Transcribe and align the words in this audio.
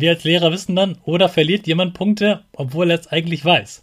Wir 0.00 0.10
als 0.10 0.22
Lehrer 0.22 0.52
wissen 0.52 0.76
dann, 0.76 0.96
oder 1.06 1.28
verliert 1.28 1.66
jemand 1.66 1.94
Punkte, 1.94 2.44
obwohl 2.52 2.92
er 2.92 3.00
es 3.00 3.08
eigentlich 3.08 3.44
weiß. 3.44 3.82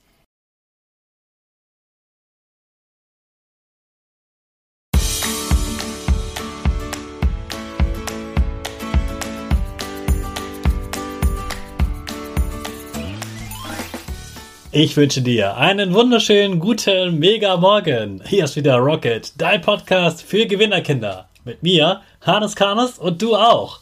Ich 14.72 14.96
wünsche 14.96 15.22
dir 15.22 15.58
einen 15.58 15.94
wunderschönen 15.94 16.62
guten 16.62 17.20
Mega 17.20 17.58
Morgen. 17.58 18.22
Hier 18.26 18.46
ist 18.46 18.56
wieder 18.56 18.78
Rocket, 18.78 19.34
dein 19.38 19.60
Podcast 19.60 20.22
für 20.22 20.46
Gewinnerkinder. 20.46 21.28
Mit 21.44 21.62
mir, 21.62 22.02
Hannes 22.22 22.56
Karnes 22.56 23.00
und 23.00 23.22
du 23.22 23.36
auch. 23.36 23.82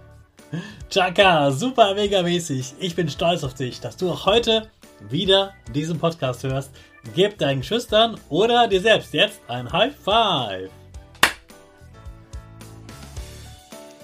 Chaka, 0.89 1.51
super 1.51 1.95
mega 1.95 2.21
mäßig. 2.21 2.73
Ich 2.79 2.95
bin 2.95 3.09
stolz 3.09 3.43
auf 3.43 3.53
dich, 3.53 3.79
dass 3.79 3.95
du 3.97 4.11
auch 4.11 4.25
heute 4.25 4.69
wieder 5.09 5.53
diesen 5.73 5.99
Podcast 5.99 6.43
hörst. 6.43 6.71
Gib 7.15 7.37
deinen 7.37 7.63
Schüchtern 7.63 8.17
oder 8.29 8.67
dir 8.67 8.81
selbst 8.81 9.13
jetzt 9.13 9.41
ein 9.47 9.71
High 9.71 9.95
Five. 9.95 10.69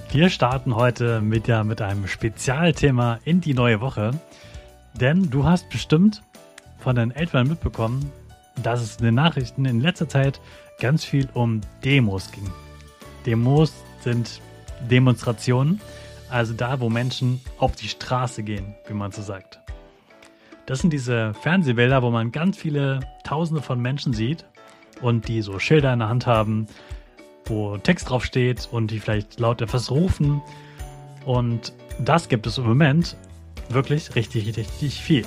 Wir 0.10 0.30
starten 0.30 0.76
heute 0.76 1.20
mit, 1.20 1.48
ja, 1.48 1.64
mit 1.64 1.82
einem 1.82 2.08
Spezialthema 2.08 3.20
in 3.26 3.42
die 3.42 3.54
neue 3.54 3.82
Woche. 3.82 4.12
Denn 4.94 5.30
du 5.30 5.44
hast 5.44 5.70
bestimmt 5.70 6.24
von 6.80 6.96
deinen 6.96 7.12
Eltern 7.12 7.48
mitbekommen, 7.48 8.12
dass 8.64 8.82
es 8.82 8.98
in 8.98 9.06
den 9.06 9.16
Nachrichten 9.16 9.66
in 9.66 9.82
letzter 9.82 10.08
Zeit 10.08 10.40
ganz 10.80 11.04
viel 11.04 11.28
um 11.34 11.62
Demos 11.84 12.32
ging. 12.32 12.50
Demos 13.26 13.74
sind 14.02 14.42
Demonstrationen, 14.90 15.82
also 16.30 16.54
da, 16.54 16.80
wo 16.80 16.90
Menschen 16.90 17.42
auf 17.58 17.76
die 17.76 17.88
Straße 17.88 18.44
gehen, 18.44 18.76
wie 18.88 18.94
man 18.94 19.12
so 19.12 19.22
sagt. 19.22 19.60
Das 20.66 20.80
sind 20.80 20.92
diese 20.92 21.34
Fernsehbilder, 21.34 22.04
wo 22.04 22.10
man 22.10 22.32
ganz 22.32 22.58
viele 22.58 23.00
Tausende 23.24 23.62
von 23.62 23.82
Menschen 23.82 24.14
sieht 24.14 24.46
und 25.02 25.28
die 25.28 25.42
so 25.42 25.60
Schilder 25.60 25.94
in 25.94 26.00
der 26.00 26.10
Hand 26.10 26.28
haben, 26.28 26.68
wo 27.46 27.78
Text 27.78 28.10
drauf 28.10 28.26
steht 28.26 28.68
und 28.72 28.92
die 28.92 29.00
vielleicht 29.00 29.40
laut 29.40 29.62
etwas 29.62 29.90
rufen. 29.92 30.42
Und 31.26 31.72
das 32.00 32.28
gibt 32.28 32.48
es 32.48 32.58
im 32.58 32.66
Moment 32.66 33.16
wirklich 33.70 34.16
richtig, 34.16 34.58
richtig 34.58 35.02
viel. 35.02 35.26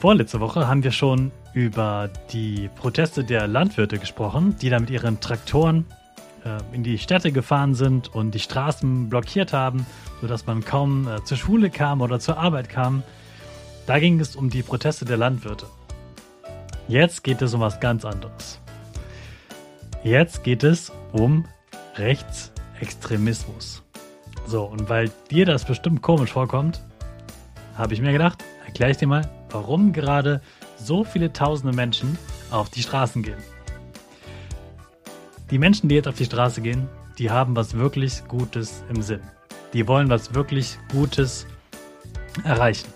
Vorletzte 0.00 0.40
Woche 0.40 0.66
haben 0.66 0.82
wir 0.82 0.92
schon 0.92 1.30
über 1.54 2.08
die 2.32 2.70
Proteste 2.76 3.22
der 3.22 3.46
Landwirte 3.46 3.98
gesprochen, 3.98 4.56
die 4.60 4.70
da 4.70 4.80
mit 4.80 4.90
ihren 4.90 5.20
Traktoren 5.20 5.86
in 6.72 6.82
die 6.82 6.98
Städte 6.98 7.32
gefahren 7.32 7.74
sind 7.74 8.14
und 8.14 8.32
die 8.32 8.40
Straßen 8.40 9.08
blockiert 9.08 9.52
haben, 9.52 9.86
sodass 10.20 10.46
man 10.46 10.64
kaum 10.64 11.08
äh, 11.08 11.22
zur 11.24 11.36
Schule 11.36 11.70
kam 11.70 12.00
oder 12.00 12.18
zur 12.18 12.38
Arbeit 12.38 12.68
kam. 12.68 13.02
Da 13.86 13.98
ging 13.98 14.20
es 14.20 14.36
um 14.36 14.50
die 14.50 14.62
Proteste 14.62 15.04
der 15.04 15.16
Landwirte. 15.16 15.66
Jetzt 16.88 17.24
geht 17.24 17.42
es 17.42 17.54
um 17.54 17.60
was 17.60 17.80
ganz 17.80 18.04
anderes. 18.04 18.60
Jetzt 20.02 20.42
geht 20.42 20.64
es 20.64 20.92
um 21.12 21.44
Rechtsextremismus. 21.96 23.82
So, 24.46 24.64
und 24.64 24.88
weil 24.88 25.10
dir 25.30 25.46
das 25.46 25.64
bestimmt 25.64 26.02
komisch 26.02 26.32
vorkommt, 26.32 26.82
habe 27.76 27.94
ich 27.94 28.00
mir 28.00 28.12
gedacht, 28.12 28.42
erkläre 28.66 28.90
ich 28.90 28.96
dir 28.96 29.06
mal, 29.06 29.30
warum 29.50 29.92
gerade 29.92 30.40
so 30.76 31.04
viele 31.04 31.32
tausende 31.32 31.74
Menschen 31.74 32.18
auf 32.50 32.68
die 32.68 32.82
Straßen 32.82 33.22
gehen. 33.22 33.38
Die 35.52 35.58
Menschen, 35.58 35.90
die 35.90 35.96
jetzt 35.96 36.08
auf 36.08 36.14
die 36.14 36.24
Straße 36.24 36.62
gehen, 36.62 36.88
die 37.18 37.30
haben 37.30 37.54
was 37.54 37.74
wirklich 37.74 38.26
Gutes 38.26 38.82
im 38.88 39.02
Sinn. 39.02 39.20
Die 39.74 39.86
wollen 39.86 40.08
was 40.08 40.34
wirklich 40.34 40.78
Gutes 40.90 41.46
erreichen. 42.42 42.90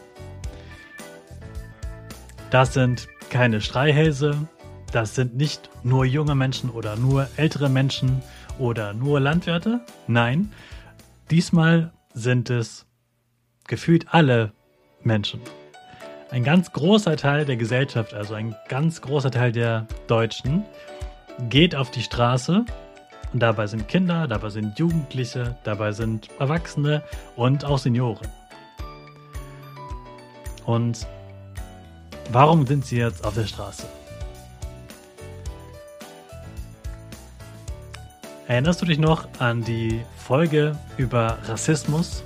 Das 2.49 2.72
sind 2.72 3.09
keine 3.28 3.61
Streihälse, 3.61 4.49
das 4.91 5.15
sind 5.15 5.37
nicht 5.37 5.69
nur 5.83 6.06
junge 6.06 6.34
Menschen 6.34 6.71
oder 6.71 6.97
nur 6.97 7.28
ältere 7.37 7.69
Menschen 7.69 8.22
oder 8.59 8.95
nur 8.95 9.21
Landwirte. 9.21 9.83
Nein, 10.06 10.50
diesmal 11.30 11.92
sind 12.15 12.48
es 12.48 12.86
gefühlt 13.69 14.15
alle 14.15 14.54
Menschen. 15.03 15.42
Ein 16.30 16.42
ganz 16.42 16.72
großer 16.72 17.19
Teil 17.19 17.45
der 17.45 17.57
Gesellschaft, 17.59 18.15
also 18.15 18.33
ein 18.33 18.57
ganz 18.71 19.03
großer 19.03 19.30
Teil 19.30 19.53
der 19.53 19.86
Deutschen, 20.07 20.65
geht 21.48 21.74
auf 21.74 21.91
die 21.91 22.03
Straße 22.03 22.65
und 23.33 23.41
dabei 23.41 23.66
sind 23.66 23.88
Kinder, 23.88 24.27
dabei 24.27 24.50
sind 24.50 24.78
Jugendliche, 24.78 25.56
dabei 25.65 25.92
sind 25.92 26.28
Erwachsene 26.38 27.03
und 27.36 27.65
auch 27.65 27.78
Senioren. 27.78 28.28
Und 30.65 31.06
warum 32.30 32.66
sind 32.66 32.86
sie 32.86 32.98
jetzt 32.98 33.24
auf 33.24 33.34
der 33.34 33.47
Straße? 33.47 33.86
Erinnerst 38.48 38.80
du 38.80 38.86
dich 38.86 38.98
noch 38.98 39.27
an 39.39 39.65
die 39.65 40.03
Folge 40.16 40.78
über 40.97 41.39
Rassismus? 41.47 42.22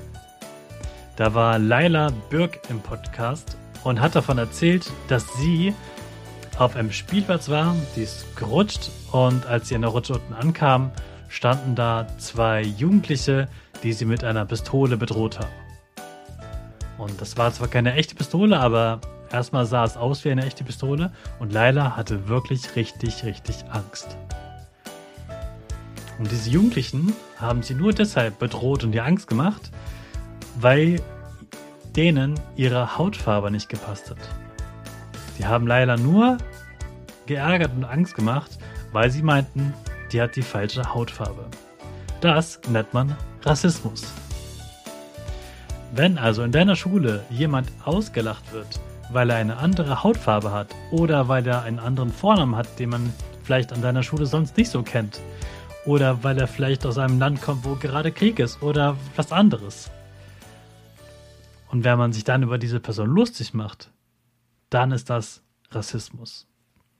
Da 1.16 1.34
war 1.34 1.58
Laila 1.58 2.10
Birk 2.28 2.60
im 2.68 2.80
Podcast 2.80 3.56
und 3.84 4.00
hat 4.00 4.14
davon 4.14 4.38
erzählt, 4.38 4.90
dass 5.08 5.26
sie 5.34 5.74
auf 6.60 6.76
einem 6.76 6.92
Spielplatz 6.92 7.48
war, 7.48 7.74
die 7.96 8.02
ist 8.02 8.36
gerutscht 8.36 8.90
und 9.12 9.46
als 9.46 9.68
sie 9.68 9.74
an 9.74 9.80
der 9.80 9.90
Rutsche 9.90 10.12
unten 10.12 10.34
ankam, 10.34 10.90
standen 11.28 11.74
da 11.74 12.06
zwei 12.18 12.60
Jugendliche, 12.60 13.48
die 13.82 13.94
sie 13.94 14.04
mit 14.04 14.24
einer 14.24 14.44
Pistole 14.44 14.98
bedroht 14.98 15.38
haben. 15.38 15.48
Und 16.98 17.18
das 17.18 17.38
war 17.38 17.50
zwar 17.50 17.68
keine 17.68 17.94
echte 17.94 18.14
Pistole, 18.14 18.60
aber 18.60 19.00
erstmal 19.32 19.64
sah 19.64 19.84
es 19.84 19.96
aus 19.96 20.22
wie 20.26 20.30
eine 20.30 20.44
echte 20.44 20.62
Pistole 20.62 21.12
und 21.38 21.50
Laila 21.50 21.96
hatte 21.96 22.28
wirklich 22.28 22.76
richtig, 22.76 23.24
richtig 23.24 23.64
Angst. 23.70 24.18
Und 26.18 26.30
diese 26.30 26.50
Jugendlichen 26.50 27.14
haben 27.38 27.62
sie 27.62 27.72
nur 27.72 27.94
deshalb 27.94 28.38
bedroht 28.38 28.84
und 28.84 28.94
ihr 28.94 29.06
Angst 29.06 29.28
gemacht, 29.28 29.70
weil 30.56 31.00
denen 31.96 32.38
ihre 32.54 32.98
Hautfarbe 32.98 33.50
nicht 33.50 33.70
gepasst 33.70 34.10
hat. 34.10 34.18
Die 35.40 35.46
haben 35.46 35.66
Laila 35.66 35.96
nur 35.96 36.37
geärgert 37.25 37.72
und 37.75 37.84
Angst 37.84 38.14
gemacht, 38.14 38.58
weil 38.92 39.10
sie 39.10 39.22
meinten, 39.22 39.72
die 40.12 40.20
hat 40.20 40.37
die 40.37 40.42
falsche 40.42 40.92
Hautfarbe. 40.92 41.46
Das 42.20 42.60
nennt 42.69 42.92
man 42.92 43.16
Rassismus. 43.40 44.04
Wenn 45.92 46.19
also 46.19 46.42
in 46.42 46.52
deiner 46.52 46.76
Schule 46.76 47.25
jemand 47.31 47.72
ausgelacht 47.87 48.52
wird, 48.52 48.81
weil 49.10 49.31
er 49.31 49.37
eine 49.37 49.56
andere 49.56 50.04
Hautfarbe 50.04 50.52
hat 50.52 50.75
oder 50.90 51.28
weil 51.28 51.46
er 51.46 51.62
einen 51.62 51.78
anderen 51.78 52.12
Vornamen 52.12 52.54
hat, 52.54 52.78
den 52.78 52.90
man 52.90 53.10
vielleicht 53.42 53.72
an 53.72 53.81
deiner 53.81 54.02
Schule 54.02 54.26
sonst 54.26 54.58
nicht 54.58 54.70
so 54.70 54.82
kennt, 54.82 55.20
oder 55.87 56.22
weil 56.22 56.37
er 56.37 56.48
vielleicht 56.48 56.84
aus 56.84 56.98
einem 56.98 57.19
Land 57.19 57.40
kommt, 57.40 57.64
wo 57.64 57.76
gerade 57.76 58.12
Krieg 58.12 58.40
ist 58.40 58.62
oder 58.62 58.94
was 59.16 59.32
anderes. 59.32 59.90
Und 61.70 61.84
wenn 61.84 61.96
man 61.96 62.12
sich 62.12 62.25
dann 62.25 62.42
über 62.42 62.58
diese 62.58 62.78
Person 62.78 63.08
lustig 63.08 63.54
macht, 63.54 63.90
dann 64.70 64.93
ist 64.93 65.11
das 65.11 65.43
Rassismus. 65.70 66.46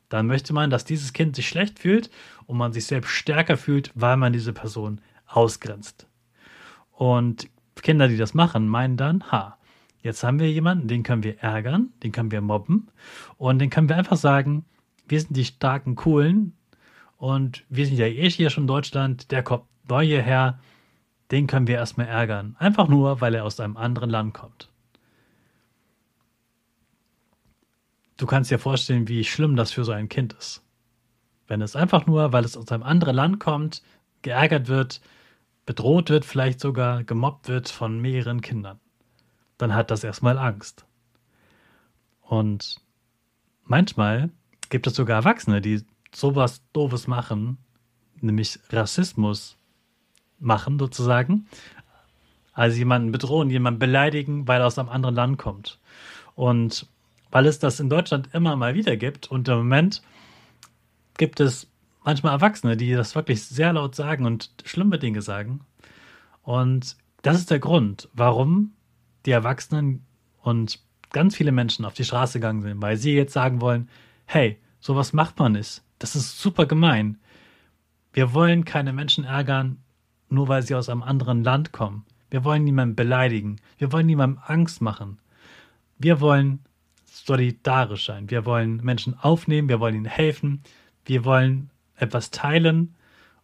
Dann 0.09 0.27
möchte 0.27 0.53
man, 0.53 0.71
dass 0.71 0.85
dieses 0.85 1.13
Kind 1.13 1.37
sich 1.37 1.49
schlecht 1.49 1.79
fühlt 1.79 2.11
und 2.47 2.59
man 2.59 2.73
sich 2.73 2.87
selbst 2.87 3.11
stärker 3.11 3.57
fühlt, 3.57 3.93
weil 3.95 4.17
man 4.17 4.33
diese 4.33 4.53
Person 4.53 5.01
ausgrenzt. 5.27 6.09
Und 6.91 7.49
Kinder, 7.77 8.09
die 8.09 8.17
das 8.17 8.35
machen, 8.35 8.69
meinen 8.69 8.97
dann, 8.97 9.31
ha, 9.31 9.57
jetzt 10.03 10.23
haben 10.23 10.39
wir 10.39 10.51
jemanden, 10.51 10.89
den 10.89 11.03
können 11.03 11.23
wir 11.23 11.39
ärgern, 11.39 11.91
den 12.03 12.13
können 12.13 12.31
wir 12.31 12.41
mobben 12.41 12.89
und 13.39 13.59
den 13.59 13.71
können 13.71 13.89
wir 13.89 13.97
einfach 13.97 14.17
sagen, 14.17 14.65
wir 15.09 15.21
sind 15.21 15.37
die 15.37 15.45
starken 15.45 15.95
Coolen 15.95 16.57
und 17.17 17.65
wir 17.69 17.87
sind 17.87 17.97
ja 17.97 18.07
eh 18.07 18.29
hier 18.29 18.51
schon 18.51 18.65
in 18.65 18.69
Deutschland, 18.69 19.31
der 19.31 19.43
kommt 19.43 19.65
neu 19.89 20.05
hierher, 20.05 20.59
den 21.31 21.47
können 21.47 21.67
wir 21.67 21.77
erstmal 21.77 22.07
ärgern. 22.07 22.57
Einfach 22.59 22.89
nur, 22.89 23.21
weil 23.21 23.35
er 23.35 23.45
aus 23.45 23.61
einem 23.61 23.77
anderen 23.77 24.11
Land 24.11 24.35
kommt. 24.35 24.69
Du 28.21 28.27
kannst 28.27 28.51
dir 28.51 28.59
vorstellen, 28.59 29.09
wie 29.09 29.25
schlimm 29.25 29.57
das 29.57 29.73
für 29.73 29.83
so 29.83 29.93
ein 29.93 30.11
Kind 30.11 30.35
ist. 30.35 30.63
Wenn 31.49 31.63
es 31.63 31.75
einfach 31.75 32.07
nur, 32.07 32.35
weil 32.35 32.45
es 32.45 32.55
aus 32.55 32.71
einem 32.71 32.83
anderen 32.83 33.17
Land 33.17 33.41
kommt, 33.41 33.83
geärgert 34.21 34.69
wird, 34.69 35.01
bedroht 35.65 36.11
wird, 36.11 36.27
vielleicht 36.27 36.61
sogar 36.61 37.03
gemobbt 37.03 37.49
wird 37.49 37.71
von 37.71 37.99
mehreren 37.99 38.43
Kindern, 38.43 38.79
dann 39.57 39.75
hat 39.75 39.91
das 39.91 40.05
erstmal 40.05 40.37
Angst. 40.37 40.85
Und 42.21 42.83
manchmal 43.65 44.29
gibt 44.69 44.87
es 44.87 44.97
sogar 44.97 45.17
Erwachsene, 45.17 45.63
die 45.63 45.83
sowas 46.15 46.61
Doofes 46.75 47.07
machen, 47.07 47.57
nämlich 48.21 48.59
Rassismus 48.69 49.57
machen 50.39 50.79
sozusagen. 50.79 51.49
Also 52.53 52.77
jemanden 52.77 53.13
bedrohen, 53.13 53.49
jemanden 53.49 53.79
beleidigen, 53.79 54.47
weil 54.47 54.61
er 54.61 54.67
aus 54.67 54.79
einem 54.79 54.91
anderen 54.91 55.15
Land 55.15 55.39
kommt. 55.39 55.79
Und 56.35 56.87
weil 57.31 57.47
es 57.47 57.59
das 57.59 57.81
in 57.81 57.89
Deutschland 57.89 58.29
immer 58.33 58.57
mal 58.57 58.75
wieder 58.75 58.97
gibt. 58.97 59.31
Und 59.31 59.49
im 59.49 59.59
Moment 59.59 60.03
gibt 61.17 61.41
es 61.41 61.71
manchmal 62.05 62.33
Erwachsene, 62.33 62.77
die 62.77 62.93
das 62.93 63.15
wirklich 63.15 63.45
sehr 63.45 63.73
laut 63.73 63.95
sagen 63.95 64.25
und 64.25 64.51
schlimme 64.65 64.99
Dinge 64.99 65.23
sagen. 65.23 65.61
Und 66.43 66.97
das 67.23 67.37
ist 67.37 67.51
der 67.51 67.59
Grund, 67.59 68.09
warum 68.13 68.73
die 69.27 69.31
Erwachsenen 69.31 70.05
und 70.43 70.81
ganz 71.11 71.37
viele 71.37 71.53
Menschen 71.53 71.85
auf 71.85 71.95
die 71.95 72.05
Straße 72.05 72.39
gegangen 72.39 72.63
sind, 72.63 72.81
weil 72.81 72.97
sie 72.97 73.15
jetzt 73.15 73.33
sagen 73.33 73.61
wollen, 73.61 73.89
hey, 74.27 74.59
sowas 74.81 75.13
macht 75.13 75.39
man 75.39 75.53
nicht. 75.53 75.83
Das 75.99 76.17
ist 76.17 76.41
super 76.41 76.67
gemein. 76.67 77.19
Wir 78.13 78.33
wollen 78.33 78.65
keine 78.65 78.93
Menschen 78.93 79.25
ärgern, 79.25 79.79
nur 80.29 80.49
weil 80.49 80.63
sie 80.63 80.75
aus 80.75 80.89
einem 80.89 81.03
anderen 81.03 81.45
Land 81.45 81.73
kommen. 81.73 82.05
Wir 82.31 82.45
wollen 82.45 82.65
niemanden 82.65 82.97
beleidigen. 82.97 83.57
Wir 83.79 83.93
wollen 83.93 84.07
niemandem 84.07 84.43
Angst 84.47 84.81
machen. 84.81 85.19
Wir 85.99 86.21
wollen 86.21 86.61
solidarisch 87.31 88.07
sein. 88.07 88.29
Wir 88.29 88.45
wollen 88.45 88.79
Menschen 88.83 89.17
aufnehmen, 89.17 89.69
wir 89.69 89.79
wollen 89.79 89.95
ihnen 89.95 90.05
helfen, 90.05 90.65
wir 91.05 91.25
wollen 91.25 91.71
etwas 91.95 92.33
teilen 92.33 92.97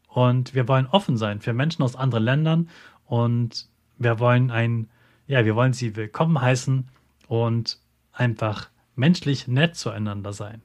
und 0.09 0.57
wir 0.57 0.67
wollen 0.67 0.89
offen 0.89 1.17
sein 1.17 1.41
für 1.41 1.53
Menschen 1.53 1.85
aus 1.85 1.95
anderen 1.95 2.25
Ländern 2.25 2.69
und 3.05 3.69
wir 3.97 4.19
wollen 4.19 4.51
ein, 4.51 4.89
ja, 5.29 5.45
wir 5.45 5.55
wollen 5.55 5.73
sie 5.73 5.95
willkommen 5.95 6.41
heißen 6.41 6.89
und 7.29 7.79
einfach 8.13 8.71
menschlich 8.97 9.47
nett 9.47 9.77
zueinander 9.77 10.33
sein. 10.33 10.63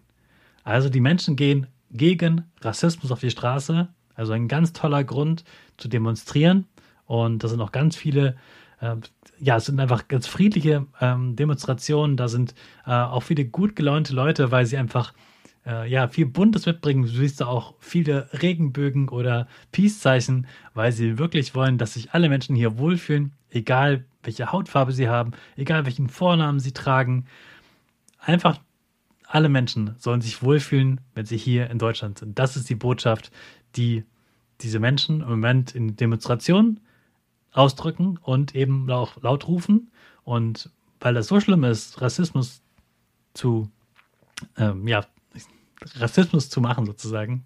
Also 0.64 0.90
die 0.90 1.00
Menschen 1.00 1.36
gehen 1.36 1.68
gegen 1.92 2.46
Rassismus 2.62 3.12
auf 3.12 3.20
die 3.20 3.30
Straße, 3.30 3.88
also 4.16 4.34
ein 4.34 4.48
ganz 4.48 4.74
toller 4.74 5.04
Grund 5.04 5.44
zu 5.78 5.90
demonstrieren 5.90 6.66
und 7.06 7.44
da 7.44 7.50
sind 7.50 7.62
auch 7.62 7.72
ganz 7.72 7.96
viele 7.96 8.36
äh, 8.80 8.96
ja, 9.42 9.58
es 9.58 9.66
sind 9.66 9.80
einfach 9.80 10.08
ganz 10.08 10.28
friedliche 10.28 10.86
ähm, 11.02 11.36
Demonstrationen. 11.36 12.16
Da 12.16 12.28
sind 12.28 12.54
äh, 12.86 12.92
auch 12.92 13.24
viele 13.24 13.46
gut 13.46 13.76
gelaunte 13.76 14.14
Leute, 14.14 14.52
weil 14.52 14.68
sie 14.68 14.78
einfach 14.78 15.14
äh, 15.66 15.90
ja, 15.90 16.08
viel 16.08 16.28
Buntes 16.28 16.68
mitbringen. 16.68 17.04
Du 17.04 17.10
siehst 17.10 17.42
da 17.42 17.48
auch 17.48 17.74
viele 17.80 18.30
Regenbögen 18.40 19.10
oder 19.10 19.48
Peace-Zeichen, 19.72 20.46
weil 20.76 20.92
sie 20.92 21.18
wirklich 21.18 21.56
wollen, 21.56 21.80
dass 21.80 21.96
sich 21.96 22.14
alle 22.14 22.30
Menschen 22.30 22.56
hier 22.56 22.78
wohlfühlen, 22.78 23.32
egal 23.50 24.06
welche 24.22 24.52
Hautfarbe 24.52 24.92
sie 24.92 25.10
haben, 25.10 25.32
egal 25.58 25.86
welchen 25.86 26.08
Vornamen 26.08 26.60
sie 26.60 26.72
tragen. 26.72 27.26
Einfach 28.20 28.60
alle 29.26 29.50
Menschen 29.50 29.96
sollen 29.98 30.22
sich 30.22 30.44
wohlfühlen, 30.44 31.02
wenn 31.16 31.26
sie 31.26 31.38
hier 31.38 31.72
in 31.72 31.80
Deutschland 31.80 32.20
sind. 32.20 32.38
Das 32.38 32.56
ist 32.56 32.70
die 32.70 32.76
Botschaft, 32.76 33.32
die 33.76 34.04
diese 34.62 34.80
Menschen 34.80 35.22
im 35.22 35.30
Moment 35.30 35.74
in 35.74 35.96
Demonstrationen 35.96 36.80
ausdrücken 37.52 38.18
und 38.22 38.56
eben 38.56 38.90
auch 38.90 39.22
laut 39.22 39.48
rufen. 39.48 39.92
Und 40.24 40.70
weil 41.00 41.14
das 41.14 41.28
so 41.28 41.40
schlimm 41.40 41.64
ist, 41.64 42.02
Rassismus 42.02 42.62
zu, 43.34 43.70
ähm, 44.58 44.88
ja, 44.88 45.06
Rassismus 45.96 46.50
zu 46.50 46.62
machen 46.62 46.86
sozusagen, 46.86 47.46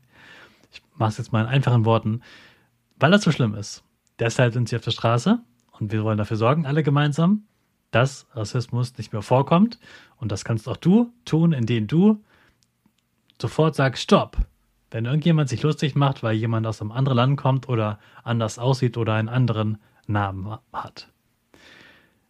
ich 0.71 0.81
mache 0.95 1.09
es 1.09 1.17
jetzt 1.17 1.31
mal 1.31 1.41
in 1.41 1.47
einfachen 1.47 1.85
Worten, 1.85 2.21
weil 2.99 3.11
das 3.11 3.23
so 3.23 3.31
schlimm 3.31 3.55
ist. 3.55 3.83
Deshalb 4.19 4.53
sind 4.53 4.69
sie 4.69 4.75
auf 4.75 4.83
der 4.83 4.91
Straße 4.91 5.39
und 5.71 5.91
wir 5.91 6.03
wollen 6.03 6.17
dafür 6.17 6.37
sorgen, 6.37 6.65
alle 6.65 6.83
gemeinsam, 6.83 7.43
dass 7.91 8.27
Rassismus 8.33 8.97
nicht 8.97 9.13
mehr 9.13 9.21
vorkommt. 9.21 9.79
Und 10.17 10.31
das 10.31 10.43
kannst 10.43 10.67
auch 10.67 10.77
du 10.77 11.13
tun, 11.23 11.53
indem 11.53 11.87
du 11.87 12.23
sofort 13.41 13.75
sagst, 13.75 14.03
stopp. 14.03 14.37
Wenn 14.91 15.05
irgendjemand 15.05 15.49
sich 15.49 15.61
lustig 15.63 15.95
macht, 15.95 16.23
weil 16.23 16.35
jemand 16.35 16.65
aus 16.67 16.81
einem 16.81 16.91
anderen 16.91 17.17
Land 17.17 17.37
kommt 17.37 17.67
oder 17.67 17.99
anders 18.23 18.59
aussieht 18.59 18.97
oder 18.97 19.13
einen 19.13 19.29
anderen 19.29 19.77
Namen 20.07 20.57
hat. 20.73 21.09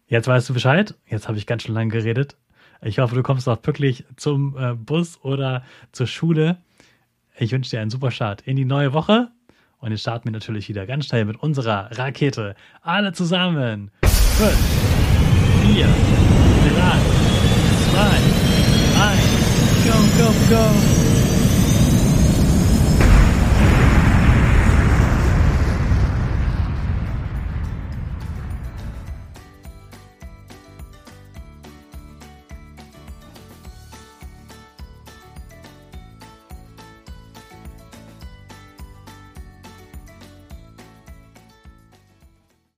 Jetzt 0.06 0.28
weißt 0.28 0.48
du 0.48 0.54
Bescheid. 0.54 0.94
Jetzt 1.06 1.28
habe 1.28 1.38
ich 1.38 1.46
ganz 1.46 1.64
schön 1.64 1.74
lange 1.74 1.90
geredet. 1.90 2.36
Ich 2.82 2.98
hoffe, 2.98 3.14
du 3.14 3.22
kommst 3.22 3.48
auch 3.48 3.60
pünktlich 3.60 4.04
zum 4.16 4.56
äh, 4.56 4.74
Bus 4.74 5.18
oder 5.22 5.64
zur 5.92 6.06
Schule. 6.06 6.58
Ich 7.38 7.52
wünsche 7.52 7.70
dir 7.70 7.80
einen 7.80 7.90
super 7.90 8.10
Start 8.10 8.42
in 8.42 8.56
die 8.56 8.64
neue 8.64 8.92
Woche. 8.92 9.30
Und 9.78 9.90
jetzt 9.90 10.02
starten 10.02 10.26
wir 10.26 10.32
natürlich 10.32 10.68
wieder 10.68 10.86
ganz 10.86 11.06
schnell 11.06 11.24
mit 11.24 11.36
unserer 11.36 11.90
Rakete. 11.96 12.54
Alle 12.82 13.12
zusammen. 13.12 13.90
5, 14.02 14.50
4, 15.74 15.84
3, 15.84 15.90
2, 17.92 18.00
1. 19.02 19.36
Go, 19.86 20.24
go, 20.24 20.32
go. 20.50 20.95